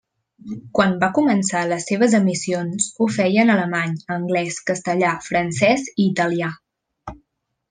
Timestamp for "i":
5.93-6.09